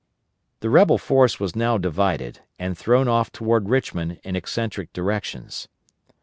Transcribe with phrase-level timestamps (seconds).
[0.61, 5.67] The rebel force was now divided, and thrown off toward Richmond in eccentric directions.